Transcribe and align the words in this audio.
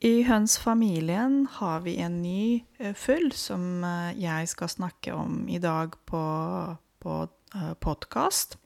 I 0.00 0.22
hønsfamilien 0.24 1.42
har 1.58 1.82
vi 1.84 1.98
en 2.00 2.22
ny 2.22 2.62
eh, 2.80 2.94
fugl 2.96 3.34
som 3.36 3.82
eh, 3.84 4.14
jeg 4.16 4.48
skal 4.48 4.70
snakke 4.72 5.12
om 5.12 5.42
i 5.44 5.58
dag 5.60 5.92
på, 6.08 6.20
på 7.04 7.16
uh, 7.28 7.74
podkast. 7.84 8.56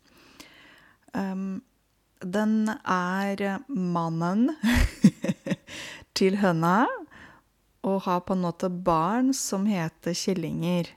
Um, 1.10 1.64
den 2.22 2.70
er 2.86 3.64
mannen 3.66 4.52
til 6.18 6.38
høna 6.38 6.84
og 7.82 8.06
har 8.06 8.22
på 8.22 8.38
en 8.38 8.46
måte 8.46 8.70
barn 8.70 9.34
som 9.34 9.66
heter 9.66 10.14
killinger. 10.14 10.92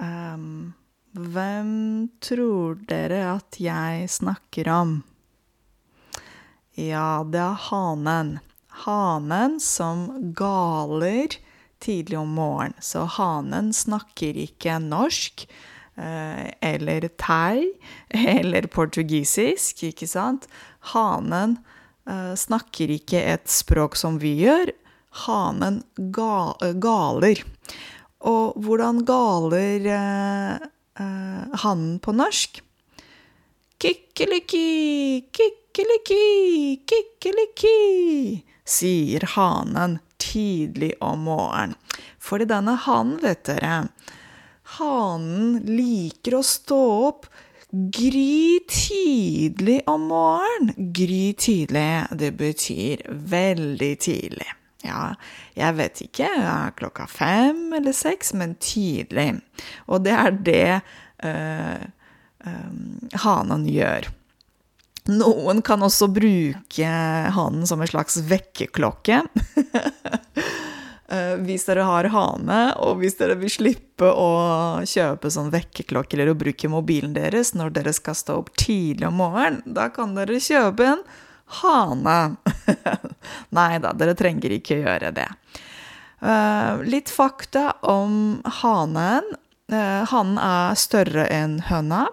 Um, 0.00 0.72
hvem 1.12 2.08
tror 2.24 2.80
dere 2.88 3.20
at 3.34 3.60
jeg 3.60 4.08
snakker 4.08 4.72
om? 4.72 4.96
Ja, 6.80 7.20
det 7.28 7.44
er 7.44 7.62
hanen 7.68 8.38
hanen 8.82 9.60
som 9.60 10.08
galer 10.34 11.36
tidlig 11.84 12.18
om 12.18 12.34
morgenen. 12.34 12.76
Så 12.80 13.04
hanen 13.16 13.72
snakker 13.74 14.36
ikke 14.46 14.78
norsk 14.82 15.46
eh, 15.96 16.48
eller 16.64 17.08
thai 17.20 17.68
eller 18.36 18.68
portugisisk, 18.72 19.84
ikke 19.90 20.08
sant? 20.10 20.48
Hanen 20.94 21.58
eh, 22.08 22.32
snakker 22.38 22.94
ikke 22.96 23.22
et 23.34 23.50
språk 23.52 23.98
som 24.00 24.18
vi 24.22 24.36
gjør. 24.42 24.72
Hanen 25.24 25.82
ga 26.14 26.56
galer. 26.82 27.44
Og 28.24 28.56
hvordan 28.64 29.04
galer 29.06 29.90
eh, 29.98 30.70
eh 30.98 31.60
hannen 31.64 31.98
på 32.02 32.14
norsk? 32.16 32.62
Kikkeliki, 33.84 35.28
kikkeliki, 35.34 36.24
kikkeliki 36.88 37.78
sier 38.64 39.24
hanen 39.36 39.98
tidlig 40.18 40.94
om 41.04 41.26
morgenen. 41.28 41.76
Fordi 42.18 42.48
denne 42.48 42.76
hanen, 42.86 43.18
vet 43.22 43.44
dere 43.48 43.86
Hanen 44.78 45.58
liker 45.68 46.38
å 46.38 46.44
stå 46.46 46.78
opp 47.04 47.26
gry 47.70 48.60
tidlig 48.70 49.82
om 49.90 50.08
morgenen. 50.08 50.92
Gry 50.96 51.34
tidlig, 51.38 52.06
det 52.16 52.32
betyr 52.38 53.04
veldig 53.34 53.92
tidlig. 54.00 54.48
Ja, 54.84 55.14
jeg 55.56 55.76
vet 55.78 56.02
ikke, 56.04 56.28
klokka 56.76 57.06
fem 57.08 57.72
eller 57.76 57.94
seks, 57.96 58.34
men 58.36 58.56
tidlig. 58.60 59.30
Og 59.88 60.04
det 60.04 60.16
er 60.16 60.34
det 60.48 60.72
øh, 61.24 61.86
øh, 62.48 62.74
hanen 63.24 63.68
gjør. 63.68 64.10
Noen 65.12 65.60
kan 65.62 65.82
også 65.84 66.08
bruke 66.08 66.92
hanen 67.36 67.66
som 67.68 67.82
en 67.84 67.90
slags 67.90 68.20
vekkerklokke. 68.24 69.22
Eh, 71.14 71.34
hvis 71.44 71.66
dere 71.68 71.84
har 71.84 72.06
hane, 72.08 72.58
og 72.80 73.02
hvis 73.02 73.18
dere 73.18 73.34
vil 73.36 73.50
slippe 73.52 74.08
å 74.08 74.28
kjøpe 74.88 75.28
sånn 75.30 75.50
vekkerklokke 75.52 76.16
eller 76.16 76.30
å 76.32 76.38
bruke 76.40 76.70
mobilen 76.72 77.12
deres 77.12 77.52
når 77.52 77.74
dere 77.76 77.92
skal 77.92 78.16
stå 78.16 78.38
opp 78.40 78.48
tidlig 78.56 79.10
om 79.10 79.20
morgenen, 79.20 79.60
da 79.76 79.90
kan 79.92 80.16
dere 80.16 80.40
kjøpe 80.40 80.86
en 80.94 81.04
hane. 81.60 82.16
Nei 83.58 83.68
da, 83.84 83.92
dere 83.92 84.16
trenger 84.16 84.56
ikke 84.56 84.80
gjøre 84.80 85.12
det. 85.20 85.28
Eh, 86.24 86.82
litt 86.88 87.12
fakta 87.12 87.76
om 87.84 88.40
hanen. 88.62 89.28
Eh, 89.68 90.02
hanen 90.08 90.40
er 90.40 90.80
større 90.80 91.28
enn 91.28 91.60
høna. 91.68 92.06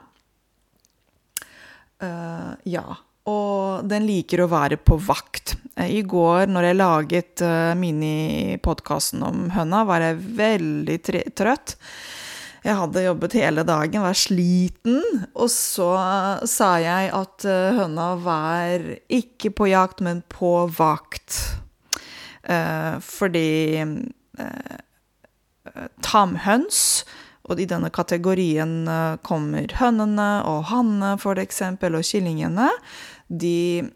Uh, 2.02 2.54
ja. 2.66 2.86
Og 3.30 3.86
den 3.86 4.08
liker 4.10 4.42
å 4.42 4.50
være 4.52 4.80
på 4.82 4.98
vakt. 5.06 5.56
Uh, 5.78 5.86
I 5.86 6.02
går 6.02 6.50
når 6.50 6.68
jeg 6.68 6.80
laget 6.80 7.44
uh, 7.46 7.74
minipodkasten 7.78 9.22
om 9.26 9.46
høna, 9.54 9.84
var 9.88 10.06
jeg 10.08 10.24
veldig 10.40 10.98
trøtt. 11.38 11.78
Jeg 12.62 12.78
hadde 12.78 13.06
jobbet 13.08 13.36
hele 13.40 13.64
dagen, 13.66 14.04
var 14.06 14.18
sliten. 14.18 15.00
Og 15.34 15.50
så 15.50 15.90
sa 16.46 16.76
jeg 16.82 17.10
at 17.18 17.46
høna 17.78 18.12
var 18.22 18.84
ikke 19.10 19.50
på 19.58 19.72
jakt, 19.72 20.04
men 20.06 20.22
på 20.30 20.68
vakt. 20.70 21.40
fordi 23.02 23.48
tamhøns 26.06 26.84
og 27.50 27.60
i 27.60 27.68
denne 27.70 27.90
kategorien 27.94 28.84
eh, 28.90 29.16
kommer 29.26 29.72
hønene 29.80 30.30
og 30.50 30.68
hannene, 30.70 31.16
f.eks., 31.18 31.64
og 31.72 32.04
kyllingene. 32.06 32.70
De 33.28 33.90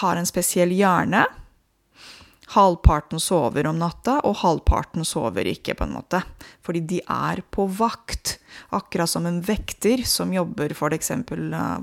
har 0.00 0.16
en 0.16 0.28
spesiell 0.28 0.72
hjerne. 0.74 1.24
Halvparten 2.54 3.20
sover 3.20 3.66
om 3.66 3.80
natta, 3.80 4.18
og 4.28 4.36
halvparten 4.42 5.06
sover 5.08 5.48
ikke, 5.48 5.76
på 5.78 5.86
en 5.86 5.96
måte. 5.96 6.20
Fordi 6.64 6.84
de 6.84 7.00
er 7.10 7.42
på 7.54 7.66
vakt. 7.80 8.36
Akkurat 8.76 9.10
som 9.10 9.26
en 9.26 9.40
vekter 9.44 10.04
som 10.08 10.32
jobber 10.34 10.74
f.eks. 10.76 11.10
Uh, 11.32 11.80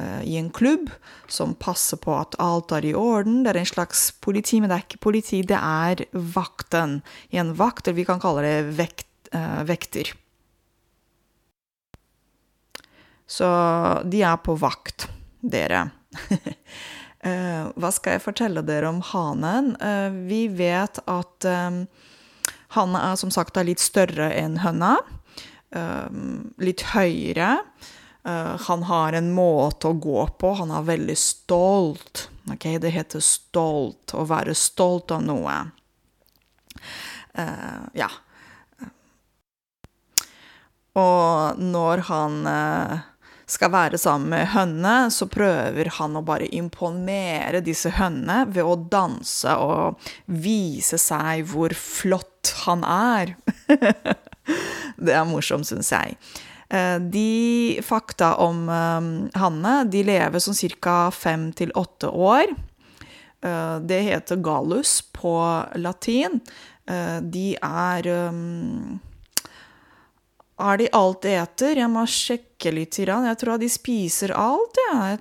uh, 0.00 0.22
i 0.24 0.38
en 0.40 0.50
klubb, 0.50 0.88
som 1.28 1.54
passer 1.54 2.00
på 2.02 2.14
at 2.16 2.38
alt 2.42 2.72
er 2.72 2.88
i 2.88 2.94
orden. 2.96 3.42
Det 3.44 3.52
er 3.52 3.60
en 3.62 3.74
slags 3.74 4.08
politi, 4.24 4.60
men 4.60 4.72
det 4.72 4.78
er 4.78 4.86
ikke 4.88 5.04
politi, 5.06 5.42
det 5.46 5.60
er 5.60 6.06
vakten. 6.12 7.02
En 7.30 7.54
vakt, 7.60 7.86
eller 7.86 8.00
vi 8.00 8.08
kan 8.08 8.22
kalle 8.22 8.46
det 8.46 8.78
vekt 8.80 9.05
eh, 9.05 9.05
vekter. 9.68 10.12
Så 13.26 13.46
de 14.04 14.22
er 14.22 14.36
på 14.36 14.54
vakt, 14.54 15.08
dere. 15.42 15.88
eh, 17.26 17.66
hva 17.74 17.90
skal 17.94 18.16
jeg 18.16 18.24
fortelle 18.24 18.62
dere 18.66 18.90
om 18.92 19.02
hanen? 19.10 19.74
Eh, 19.82 20.10
vi 20.30 20.46
vet 20.48 21.00
at 21.10 21.48
eh, 21.50 21.82
hane 22.78 23.04
er 23.10 23.18
som 23.18 23.32
sagt 23.34 23.58
litt 23.66 23.82
større 23.82 24.30
enn 24.30 24.60
høna. 24.62 24.94
Eh, 25.74 26.06
litt 26.62 26.86
høyere. 26.94 27.56
Eh, 28.22 28.54
han 28.68 28.86
har 28.86 29.18
en 29.18 29.32
måte 29.34 29.90
å 29.90 29.98
gå 29.98 30.28
på. 30.38 30.54
Han 30.62 30.70
er 30.70 30.86
veldig 30.86 31.18
stolt. 31.18 32.28
Okay? 32.54 32.78
Det 32.78 32.94
heter 32.94 33.24
stolt. 33.24 34.14
Å 34.14 34.22
være 34.30 34.54
stolt 34.54 35.10
av 35.14 35.26
noe. 35.26 35.64
ja. 37.92 38.08
Og 40.96 41.60
når 41.60 42.06
han 42.08 42.40
eh, 42.48 43.04
skal 43.50 43.72
være 43.74 44.00
sammen 44.00 44.32
med 44.32 44.48
hønene, 44.54 45.10
så 45.12 45.28
prøver 45.30 45.90
han 45.98 46.16
å 46.16 46.24
bare 46.26 46.48
imponere 46.56 47.62
disse 47.64 47.92
hønene 47.98 48.44
ved 48.48 48.64
å 48.64 48.78
danse 48.90 49.52
og 49.60 50.08
vise 50.26 50.98
seg 51.00 51.44
hvor 51.52 51.76
flott 51.76 52.54
han 52.64 52.84
er. 52.88 53.36
det 55.04 55.14
er 55.14 55.28
morsomt, 55.28 55.68
syns 55.68 55.92
jeg. 55.92 56.16
Eh, 56.72 56.96
de 57.12 57.82
fakta 57.84 58.32
om 58.42 58.64
eh, 58.72 59.10
hannene, 59.36 59.76
de 59.92 60.06
lever 60.06 60.42
som 60.42 60.56
ca. 60.80 61.10
fem 61.12 61.50
til 61.52 61.74
åtte 61.76 62.12
år. 62.12 62.56
Det 63.46 63.98
heter 64.02 64.40
gallus 64.42 64.96
på 65.14 65.36
latin. 65.78 66.40
De 67.22 67.44
er 67.62 68.08
er 70.56 70.78
de 70.80 70.86
alt 70.96 71.20
de 71.26 71.34
eter? 71.36 71.76
Jeg 71.82 71.92
må 71.92 72.06
sjekke 72.08 72.72
litt. 72.72 72.96
Jeg 72.96 73.38
tror 73.40 73.56
at 73.56 73.62
de 73.64 73.68
spiser 73.68 74.32
alt. 74.32 74.78
Ja. 74.88 75.16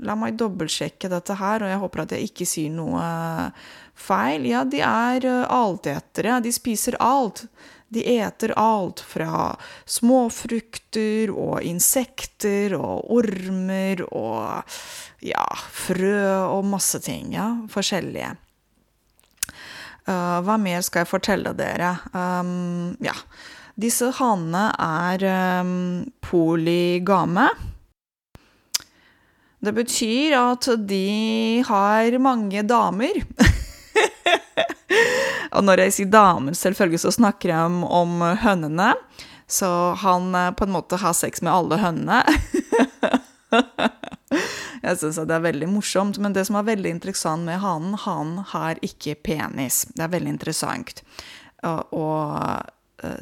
La 0.00 0.16
meg 0.16 0.38
dobbeltsjekke 0.40 1.10
dette 1.12 1.36
her, 1.36 1.64
og 1.64 1.72
jeg 1.72 1.82
håper 1.82 2.04
at 2.04 2.14
jeg 2.16 2.30
ikke 2.30 2.48
sier 2.48 2.72
noe 2.72 3.02
feil. 4.00 4.48
Ja, 4.48 4.64
de 4.64 4.80
er 4.80 5.28
eh, 5.28 5.44
altetere. 5.44 6.40
De 6.40 6.54
spiser 6.56 6.96
alt. 7.04 7.44
De 7.90 8.04
eter 8.16 8.54
alt 8.56 9.02
fra 9.02 9.50
småfrukter 9.84 11.32
og 11.34 11.56
insekter 11.66 12.76
og 12.78 13.10
ormer 13.10 14.04
og 14.06 14.76
ja, 15.26 15.46
frø 15.74 16.20
og 16.54 16.68
masse 16.70 17.02
ting. 17.02 17.34
Ja, 17.34 17.50
forskjellige. 17.68 18.36
Uh, 20.06 20.38
hva 20.46 20.56
mer 20.58 20.80
skal 20.86 21.04
jeg 21.04 21.10
fortelle 21.10 21.52
dere? 21.58 21.96
Um, 22.14 22.94
ja. 23.04 23.16
Disse 23.78 24.10
hanene 24.18 24.70
er 24.80 25.24
um, 25.62 26.04
polygame. 26.24 27.48
Det 29.60 29.72
betyr 29.76 30.36
at 30.38 30.68
de 30.88 31.62
har 31.68 32.16
mange 32.18 32.62
damer. 32.64 33.20
og 35.54 35.66
når 35.66 35.84
jeg 35.84 35.96
sier 35.98 36.12
damer, 36.12 36.56
selvfølgelig 36.56 37.02
så 37.04 37.12
snakker 37.18 37.52
jeg 37.52 37.68
om, 37.68 37.82
om 37.84 38.24
hønene. 38.40 38.94
Så 39.50 39.68
han 40.00 40.34
eh, 40.34 40.52
på 40.54 40.64
en 40.64 40.72
måte 40.72 40.96
har 41.02 41.12
sex 41.12 41.42
med 41.42 41.52
alle 41.52 41.80
hønene. 41.82 42.22
jeg 44.86 44.98
syns 45.00 45.18
det 45.18 45.36
er 45.36 45.44
veldig 45.44 45.68
morsomt. 45.72 46.20
Men 46.22 46.36
det 46.36 46.46
som 46.48 46.56
er 46.60 46.68
veldig 46.70 46.94
interessant 46.96 47.44
med 47.44 47.60
hanen, 47.60 47.96
han 48.00 48.36
har 48.54 48.80
ikke 48.86 49.18
penis. 49.26 49.82
Det 49.92 50.06
er 50.06 50.14
veldig 50.14 50.36
interessant. 50.38 51.02
Og, 51.66 51.90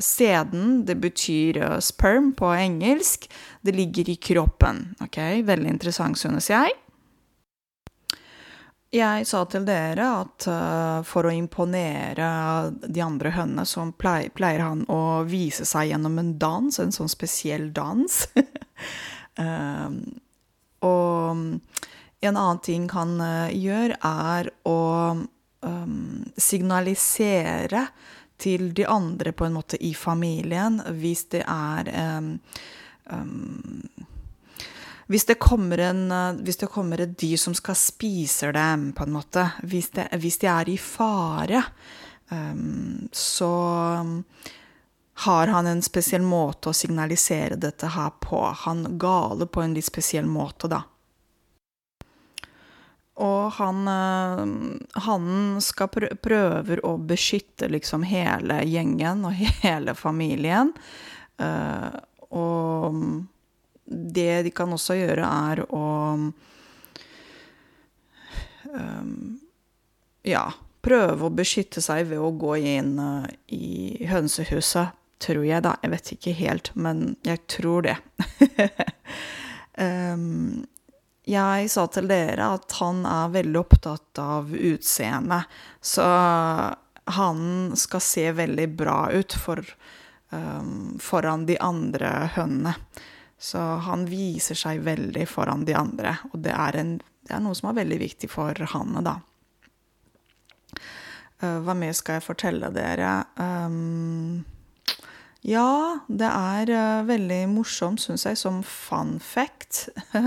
sæden, 0.01 0.85
det 0.87 0.99
betyr 1.03 1.63
eh, 1.63 1.79
sperm 1.85 2.33
på 2.37 2.51
engelsk, 2.55 3.29
det 3.63 3.75
ligger 3.77 4.11
i 4.11 4.17
kroppen. 4.17 4.95
ok? 5.01 5.19
Veldig 5.45 5.69
interessant, 5.69 6.19
synes 6.19 6.51
jeg. 6.51 6.75
Jeg 8.89 9.27
sa 9.29 9.43
til 9.45 9.67
dere 9.69 10.05
at 10.23 10.47
uh, 10.49 11.03
for 11.05 11.29
å 11.29 11.33
imponere 11.35 12.29
de 12.81 13.03
andre 13.05 13.35
hønene, 13.37 13.67
så 13.69 13.85
pleier, 13.93 14.33
pleier, 14.33 14.65
han 14.65 14.87
å 14.89 15.27
vise 15.29 15.67
seg 15.69 15.91
gjennom 15.91 16.17
en 16.17 16.31
dans, 16.41 16.79
en 16.81 16.95
sånn 16.95 17.13
spesiell 17.13 17.69
dans. 17.77 18.17
uh, 19.45 19.93
og 20.89 21.45
en 22.19 22.33
annen 22.41 22.63
ting 22.65 22.89
han 22.95 23.19
uh, 23.21 23.53
gjør, 23.53 23.93
er 24.01 24.49
å 24.65 24.81
um, 25.61 26.25
signalisere 26.41 27.85
til 28.39 28.71
de 28.75 28.87
andre 28.87 29.33
på 29.33 29.47
en 29.47 29.57
måte 29.59 29.79
i 29.85 29.95
familien 29.95 30.81
hvis 31.01 31.25
det 31.35 31.43
er 31.45 31.91
um, 32.19 32.35
um, 33.13 33.89
hvis 35.09 35.25
det, 35.25 35.39
en, 35.81 36.13
hvis 36.45 36.57
det 36.61 36.69
kommer 36.69 37.01
et 37.01 37.15
dyr 37.19 37.37
som 37.41 37.55
skal 37.57 37.77
spise 37.81 38.51
dem, 38.53 38.91
på 38.93 39.07
en 39.07 39.15
måte, 39.15 39.47
hvis, 39.65 39.89
det, 39.97 40.05
hvis 40.21 40.37
de 40.43 40.51
er 40.53 40.69
i 40.69 40.77
fare, 40.77 41.63
um, 42.29 43.09
så 43.13 43.49
har 45.25 45.47
han 45.47 45.67
en 45.67 45.81
spesiell 45.83 46.23
måte 46.23 46.69
å 46.69 46.77
signalisere 46.77 47.57
dette 47.57 47.89
her 47.95 48.13
på. 48.21 48.43
Han 48.67 48.99
galer 49.01 49.49
på 49.49 49.65
en 49.65 49.73
litt 49.75 49.89
spesiell 49.89 50.29
måte, 50.29 50.69
da. 50.69 50.83
Og 53.19 53.53
han, 53.59 53.89
eh, 53.89 54.43
han 55.03 55.59
skal 55.63 55.91
prøve 56.23 56.79
å 56.87 56.95
beskytte 57.03 57.71
liksom 57.71 58.07
hele 58.07 58.61
gjengen 58.69 59.25
og 59.27 59.35
hele 59.65 59.95
familien. 59.99 60.73
Uh, 61.39 61.95
og 62.35 62.97
det 63.87 64.43
de 64.43 64.51
kan 64.51 64.73
også 64.75 64.97
gjøre, 64.99 65.23
er 65.23 65.63
å 65.71 65.85
um, 68.75 69.13
Ja, 70.27 70.49
prøve 70.83 71.29
å 71.29 71.33
beskytte 71.33 71.81
seg 71.85 72.11
ved 72.11 72.19
å 72.19 72.33
gå 72.35 72.57
inn 72.59 72.99
i 73.55 74.03
hønsehuset, 74.11 74.99
tror 75.23 75.47
jeg, 75.47 75.63
da. 75.65 75.77
Jeg 75.83 75.95
vet 75.95 76.13
ikke 76.17 76.35
helt, 76.43 76.73
men 76.75 77.15
jeg 77.27 77.47
tror 77.55 77.87
det. 77.87 77.97
um, 79.79 80.67
jeg 81.29 81.71
sa 81.71 81.85
til 81.93 82.09
dere 82.11 82.53
at 82.57 82.73
han 82.81 83.05
er 83.09 83.35
veldig 83.35 83.61
opptatt 83.61 84.21
av 84.23 84.53
utseendet, 84.55 85.49
så 85.81 86.07
han 87.09 87.77
skal 87.77 88.01
se 88.05 88.25
veldig 88.33 88.69
bra 88.77 89.11
ut 89.13 89.33
for, 89.33 89.65
um, 90.31 90.99
foran 91.01 91.47
de 91.49 91.59
andre 91.61 92.11
hønene. 92.37 92.75
Så 93.39 93.61
han 93.87 94.05
viser 94.11 94.59
seg 94.59 94.83
veldig 94.83 95.29
foran 95.31 95.65
de 95.69 95.77
andre, 95.79 96.17
og 96.33 96.41
det 96.45 96.53
er, 96.53 96.81
en, 96.81 96.97
det 96.99 97.37
er 97.37 97.45
noe 97.45 97.57
som 97.57 97.71
er 97.71 97.81
veldig 97.83 98.01
viktig 98.03 98.31
for 98.33 98.67
Hanne, 98.75 99.05
da. 99.07 99.19
Uh, 101.39 101.61
hva 101.63 101.77
mer 101.79 101.95
skal 101.95 102.19
jeg 102.19 102.27
fortelle 102.27 102.73
dere? 102.75 103.13
Um, 103.39 104.43
ja, 105.47 106.01
det 106.09 106.29
er 106.29 106.71
uh, 106.73 107.07
veldig 107.07 107.43
morsomt, 107.53 108.03
syns 108.03 108.27
jeg, 108.27 108.39
som 108.41 108.63
fun 108.67 109.19
fact. 109.23 109.89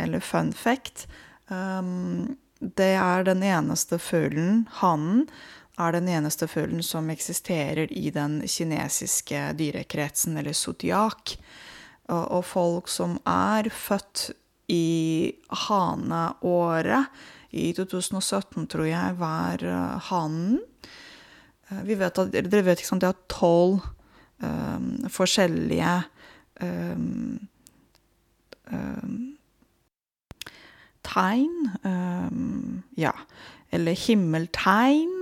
eller 0.00 0.24
fun 0.24 0.52
fact. 0.56 1.06
Um, 1.48 2.38
det 2.58 2.94
er 2.98 3.26
den 3.28 3.44
eneste 3.44 4.00
fuglen, 4.00 4.66
hannen, 4.80 5.28
er 5.78 5.94
den 5.94 6.08
eneste 6.10 6.48
fuglen 6.50 6.82
som 6.82 7.10
eksisterer 7.12 7.92
i 7.94 8.10
den 8.10 8.40
kinesiske 8.50 9.52
dyrekretsen, 9.60 10.34
eller 10.40 10.56
zodiak 10.56 11.36
og 12.08 12.40
folk 12.48 12.88
som 12.88 13.18
er 13.28 13.68
født 13.70 14.30
i 14.72 15.30
haneåret. 15.68 17.12
I 17.48 17.70
2017, 17.72 18.66
tror 18.68 18.84
jeg, 18.84 19.14
var 19.20 19.62
uh, 19.64 20.08
hanen. 20.10 20.58
Uh, 21.70 21.84
vi 21.86 21.96
vet 22.00 22.18
at, 22.20 22.34
dere 22.34 22.64
vet 22.66 22.80
ikke 22.80 22.90
sant, 22.90 23.04
det 23.04 23.12
er 23.12 23.22
tolv 23.32 23.86
um, 24.44 24.88
forskjellige 25.12 25.94
um, 26.60 27.48
tegn. 31.08 31.70
ja. 32.96 33.14
Eller 33.70 33.92
himmeltegn. 33.92 35.14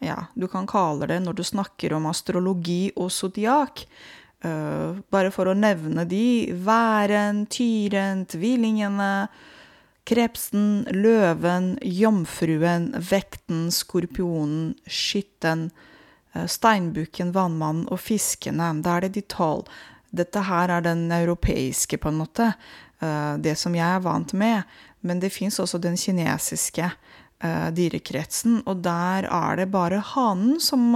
Ja, 0.00 0.30
du 0.34 0.46
kan 0.48 0.66
kalle 0.70 1.08
det 1.10 1.18
når 1.24 1.36
du 1.40 1.44
snakker 1.44 1.92
om 1.96 2.06
astrologi 2.10 2.90
og 2.96 3.10
zodiak. 3.12 3.84
Uh, 4.40 4.96
bare 5.12 5.32
for 5.34 5.50
å 5.50 5.56
nevne 5.56 6.06
de. 6.08 6.52
Væren, 6.64 7.44
tyren, 7.52 8.24
tvillingene, 8.30 9.28
krepsen, 10.08 10.86
løven, 10.96 11.74
jomfruen, 11.84 12.88
vekten, 13.10 13.68
skorpionen, 13.74 14.72
skytten, 14.88 15.68
uh, 16.36 16.46
steinbukken, 16.46 17.32
vannmannen 17.36 17.88
og 17.90 18.02
fiskene. 18.02 18.72
Da 18.84 18.96
er 18.96 19.06
det 19.06 19.14
de 19.18 19.24
tolv. 19.30 19.70
Dette 20.10 20.42
her 20.46 20.72
er 20.76 20.84
den 20.86 21.06
europeiske, 21.14 22.00
på 22.00 22.10
en 22.10 22.20
måte. 22.22 22.52
Uh, 23.02 23.36
det 23.40 23.56
som 23.58 23.74
jeg 23.76 23.86
er 23.86 24.04
vant 24.04 24.34
med. 24.36 24.78
Men 25.00 25.22
det 25.22 25.32
fins 25.32 25.60
også 25.62 25.80
den 25.80 25.96
kinesiske 25.96 26.92
dyrekretsen, 27.72 28.58
og 28.68 28.82
der 28.84 29.24
er 29.24 29.54
det 29.56 29.70
bare 29.72 30.02
hanen 30.04 30.58
som 30.60 30.90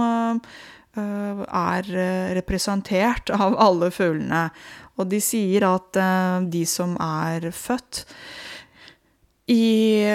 Eh, 0.95 1.39
er 1.51 1.87
eh, 1.91 2.33
representert 2.37 3.29
av 3.35 3.57
alle 3.59 3.91
fuglene. 3.91 4.47
Og 4.95 5.09
de 5.11 5.19
sier 5.19 5.65
at 5.67 5.97
eh, 5.99 6.45
de 6.53 6.63
som 6.69 6.95
er 7.03 7.49
født 7.51 8.05
i, 9.47 10.09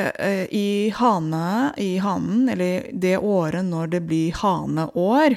i, 0.50 0.90
hane, 0.96 1.72
i 1.78 1.98
hanen, 2.02 2.48
eller 2.50 2.88
det 2.92 3.18
året 3.18 3.64
når 3.64 3.92
det 3.94 4.00
blir 4.08 4.34
haneår, 4.40 5.36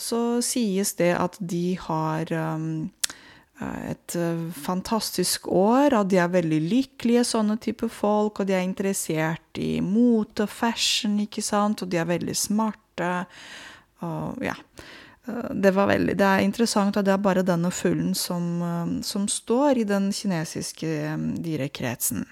så 0.00 0.20
sies 0.44 0.94
det 0.96 1.10
at 1.16 1.34
de 1.40 1.74
har 1.80 2.30
et 3.58 4.16
fantastisk 4.56 5.48
år, 5.48 5.96
at 5.96 6.08
de 6.12 6.20
er 6.20 6.30
veldig 6.32 6.60
lykkelige, 6.68 7.24
sånne 7.32 7.58
type 7.60 7.88
folk, 7.92 8.40
og 8.40 8.48
de 8.48 8.56
er 8.56 8.64
interessert 8.64 9.60
i 9.60 9.80
mote, 9.84 10.46
fashion, 10.48 11.18
ikke 11.24 11.44
sant, 11.44 11.84
og 11.84 11.92
de 11.92 12.00
er 12.00 12.08
veldig 12.08 12.36
smarte. 12.36 13.12
Og 14.04 14.44
ja. 14.44 14.54
Eh, 15.26 15.50
det, 15.54 15.70
veldig, 15.70 16.16
det 16.18 16.26
er 16.26 16.44
interessant 16.44 16.96
at 16.96 17.06
det 17.06 17.14
er 17.14 17.22
bare 17.22 17.46
denne 17.46 17.70
fuglen 17.74 18.14
som, 18.14 18.50
eh, 18.62 18.92
som 19.02 19.28
står 19.28 19.82
i 19.82 19.86
den 19.88 20.10
kinesiske 20.14 20.88
eh, 21.12 21.16
dyrekretsen. 21.44 22.26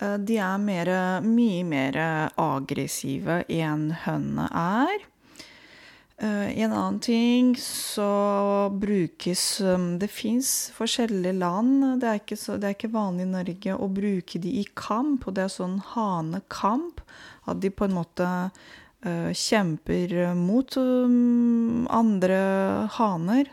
De 0.00 0.36
er 0.40 0.58
mer, 0.62 0.88
mye 1.20 1.64
mer 1.68 1.96
aggressive 2.40 3.42
enn 3.52 3.90
hønene 4.06 4.46
er. 4.56 5.02
En 6.20 6.72
annen 6.72 6.98
ting 7.00 7.54
så 7.60 8.68
brukes 8.72 9.44
Det 10.00 10.08
fins 10.12 10.50
forskjellige 10.76 11.36
land. 11.36 12.00
Det 12.00 12.10
er, 12.12 12.36
så, 12.36 12.56
det 12.60 12.68
er 12.68 12.76
ikke 12.76 12.92
vanlig 12.92 13.24
i 13.24 13.30
Norge 13.34 13.76
å 13.76 13.88
bruke 13.92 14.40
de 14.40 14.56
i 14.60 14.66
kamp, 14.72 15.24
og 15.28 15.36
det 15.36 15.46
er 15.46 15.52
sånn 15.52 15.78
hanekamp. 15.92 17.00
At 17.48 17.60
de 17.60 17.72
på 17.72 17.88
en 17.88 17.96
måte 17.96 18.28
uh, 19.06 19.30
kjemper 19.32 20.34
mot 20.38 20.76
um, 20.76 21.86
andre 21.90 22.40
haner. 22.96 23.50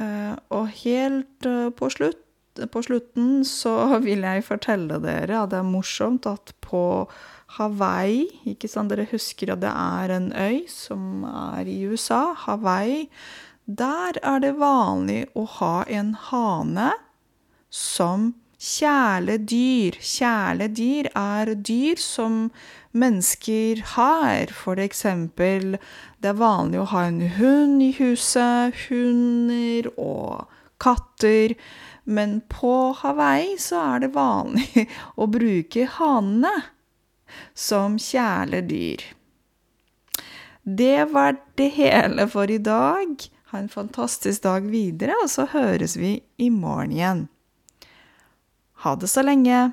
Uh, 0.00 0.34
og 0.54 0.70
helt 0.80 1.46
uh, 1.46 1.68
på, 1.76 1.90
slutt, 1.92 2.22
på 2.72 2.82
slutten 2.82 3.44
så 3.46 3.74
vil 4.06 4.24
jeg 4.26 4.46
fortelle 4.46 5.00
dere 5.02 5.42
at 5.42 5.52
det 5.52 5.60
er 5.60 5.68
morsomt 5.68 6.26
at 6.30 6.54
på 6.64 6.82
Hawaii 7.56 8.26
ikke 8.46 8.68
sant, 8.70 8.92
Dere 8.92 9.08
husker 9.10 9.54
at 9.54 9.62
det 9.64 9.70
er 9.70 10.14
en 10.14 10.30
øy 10.32 10.66
som 10.70 11.24
er 11.26 11.66
i 11.66 11.80
USA, 11.90 12.32
Hawaii. 12.46 13.08
Der 13.66 14.18
er 14.22 14.38
det 14.42 14.54
vanlig 14.58 15.24
å 15.34 15.46
ha 15.58 15.82
en 15.90 16.14
hane 16.30 16.92
som 17.70 18.34
kjæledyr. 18.60 19.98
Kjæledyr 19.98 21.10
er 21.16 21.54
dyr 21.54 21.98
som 21.98 22.50
mennesker 22.92 23.82
har. 23.96 24.52
For 24.54 24.78
eksempel, 24.78 25.78
det 26.22 26.32
er 26.32 26.40
vanlig 26.40 26.82
å 26.82 26.88
ha 26.92 27.06
en 27.08 27.22
hund 27.38 27.82
i 27.82 27.92
huset, 27.98 28.76
hunder 28.86 29.90
og 29.96 30.46
katter. 30.82 31.54
Men 32.04 32.40
på 32.50 32.92
Hawaii 33.02 33.56
så 33.60 33.80
er 33.94 34.04
det 34.04 34.14
vanlig 34.16 34.86
å 35.20 35.28
bruke 35.30 35.86
hanene 36.00 36.54
som 37.54 37.98
kjæledyr. 38.00 39.04
Det 40.62 41.04
var 41.12 41.36
det 41.56 41.68
hele 41.76 42.26
for 42.28 42.50
i 42.50 42.58
dag. 42.58 43.14
Ha 43.50 43.58
en 43.58 43.68
fantastisk 43.68 44.42
dag 44.42 44.66
videre, 44.70 45.16
og 45.22 45.30
så 45.30 45.46
høres 45.50 45.96
vi 45.98 46.18
i 46.38 46.50
morgen 46.50 46.92
igjen. 46.94 47.22
Ha 48.84 48.94
det 48.96 49.10
så 49.10 49.24
lenge. 49.26 49.70